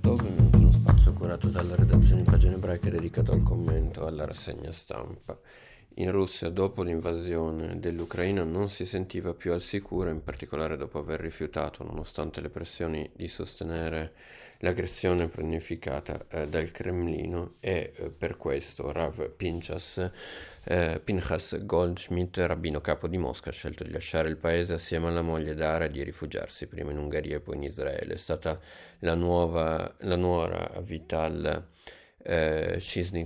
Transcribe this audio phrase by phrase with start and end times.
[0.00, 4.72] Benvenuti in uno spazio curato dalla redazione di pagine ebraiche dedicato al commento alla rassegna
[4.72, 5.38] stampa.
[5.94, 11.20] In Russia, dopo l'invasione dell'Ucraina, non si sentiva più al sicuro, in particolare dopo aver
[11.20, 14.12] rifiutato, nonostante le pressioni, di sostenere
[14.60, 20.10] l'aggressione pianificata eh, dal Cremlino e eh, per questo Rav Pinchas,
[20.64, 25.22] eh, Pinchas Goldschmidt, rabbino capo di Mosca, ha scelto di lasciare il paese assieme alla
[25.22, 28.14] moglie Dara e di rifugiarsi prima in Ungheria e poi in Israele.
[28.14, 28.58] È stata
[29.00, 31.66] la, nuova, la nuora Vital
[32.22, 32.80] eh,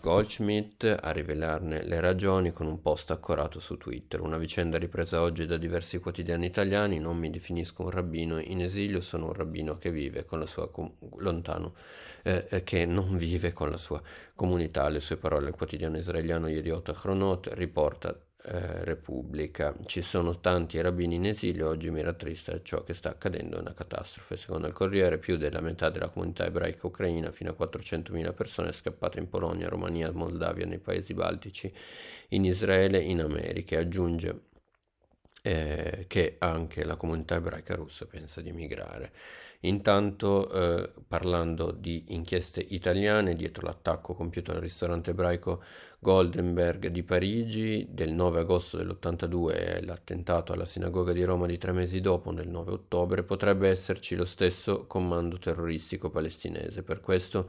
[0.00, 4.20] Goldschmidt a rivelarne le ragioni con un post accorato su Twitter.
[4.20, 6.98] Una vicenda ripresa oggi da diversi quotidiani italiani.
[6.98, 10.70] Non mi definisco un rabbino in esilio, sono un rabbino che vive con la sua
[10.70, 11.74] com- lontano,
[12.22, 14.00] eh, eh che non vive con la sua
[14.34, 14.88] comunità.
[14.88, 18.16] Le sue parole al quotidiano israeliano Yediot Achronot riporta
[18.48, 19.74] eh, Repubblica.
[19.86, 23.74] Ci sono tanti rabbini in esilio, oggi mi rattrista ciò che sta accadendo, è una
[23.74, 24.36] catastrofe.
[24.36, 28.72] Secondo il Corriere, più della metà della comunità ebraica ucraina, fino a 400.000 persone, è
[28.72, 31.72] scappata in Polonia, Romania, Moldavia, nei paesi baltici,
[32.28, 33.78] in Israele, in America.
[33.78, 34.40] Aggiunge
[35.46, 39.12] eh, che anche la comunità ebraica russa pensa di emigrare.
[39.60, 45.62] Intanto, eh, parlando di inchieste italiane, dietro l'attacco compiuto al ristorante ebraico
[46.00, 51.70] Goldenberg di Parigi del 9 agosto dell'82 e l'attentato alla sinagoga di Roma di tre
[51.70, 56.82] mesi dopo, nel 9 ottobre, potrebbe esserci lo stesso comando terroristico palestinese.
[56.82, 57.48] Per questo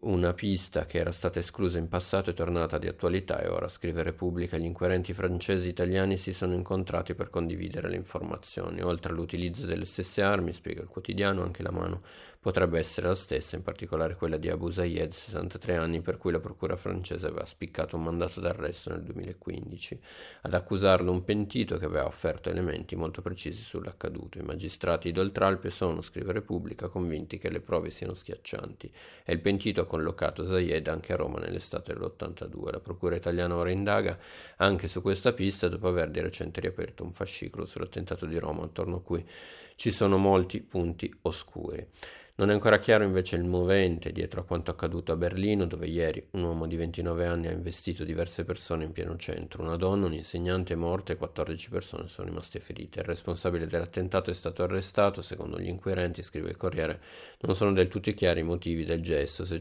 [0.00, 4.02] una pista che era stata esclusa in passato è tornata di attualità e ora, scrive
[4.02, 8.82] Repubblica, gli inquirenti francesi e italiani si sono incontrati per condividere le informazioni.
[8.82, 12.02] Oltre all'utilizzo delle stesse armi, spiega il quotidiano, anche la mano
[12.46, 16.38] potrebbe essere la stessa, in particolare quella di Abu Zayed, 63 anni, per cui la
[16.38, 19.98] procura francese aveva spiccato un mandato d'arresto nel 2015.
[20.42, 24.38] Ad accusarlo un pentito che aveva offerto elementi molto precisi sull'accaduto.
[24.38, 28.92] I magistrati d'Oltralpe sono, scrive Repubblica, convinti che le prove siano schiaccianti
[29.24, 32.70] e il pentito ha collocato Zayed anche a Roma nell'estate dell'82.
[32.70, 34.16] La procura italiana ora indaga
[34.58, 38.98] anche su questa pista dopo aver di recente riaperto un fascicolo sull'attentato di Roma, attorno
[38.98, 39.28] a cui
[39.74, 41.84] ci sono molti punti oscuri.
[42.38, 46.22] Non è ancora chiaro invece il movente dietro a quanto accaduto a Berlino, dove ieri
[46.32, 49.62] un uomo di 29 anni ha investito diverse persone in pieno centro.
[49.62, 53.00] Una donna, un insegnante è morta e 14 persone sono rimaste ferite.
[53.00, 57.00] Il responsabile dell'attentato è stato arrestato, secondo gli inquirenti, scrive il Corriere.
[57.40, 59.58] Non sono del tutto chiari i motivi del gesto, se,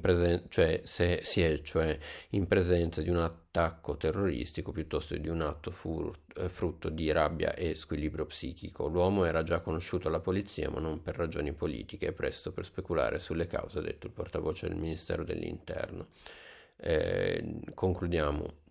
[0.00, 1.98] presen- cioè, se si è cioè
[2.30, 7.54] in presenza di un attacco terroristico piuttosto di un atto fur- eh, frutto di rabbia
[7.54, 8.86] e squilibrio psichico.
[8.88, 13.18] L'uomo era già conosciuto alla polizia, ma non per ragioni politiche, è presto per speculare
[13.18, 16.08] sulle cause, ha detto il portavoce del Ministero dell'Interno.
[16.76, 18.64] Eh, concludiamo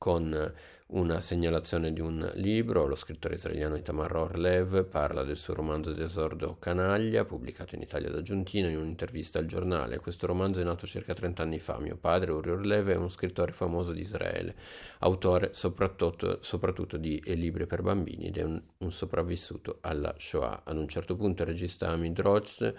[0.00, 0.54] con
[0.92, 6.56] una segnalazione di un libro, lo scrittore israeliano Itamar Orlev parla del suo romanzo d'esordio
[6.58, 9.98] Canaglia, pubblicato in Italia da Giuntino in un'intervista al giornale.
[9.98, 11.78] Questo romanzo è nato circa 30 anni fa.
[11.78, 14.54] Mio padre, Uri Orlev, è uno scrittore famoso di Israele,
[15.00, 20.62] autore soprattutto, soprattutto di libri per bambini ed è un, un sopravvissuto alla Shoah.
[20.64, 22.74] Ad un certo punto il regista Amid Roch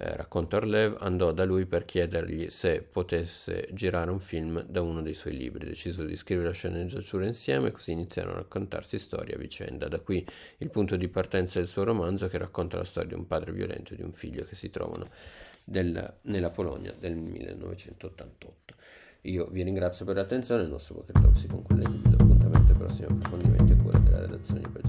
[0.00, 5.02] eh, racconta Orlev, andò da lui per chiedergli se potesse girare un film da uno
[5.02, 5.66] dei suoi libri.
[5.66, 9.88] Decisero di scrivere la sceneggiatura insieme, così iniziarono a raccontarsi storia a vicenda.
[9.88, 10.24] Da qui
[10.58, 13.92] il punto di partenza del suo romanzo che racconta la storia di un padre violento
[13.92, 15.04] e di un figlio che si trovano
[15.64, 18.74] del, nella Polonia del 1988.
[19.22, 23.06] Io vi ringrazio per l'attenzione, il nostro Talk si conclude, vi do appuntamento ai prossimi
[23.08, 24.88] approfondimenti a cura della redazione di pagina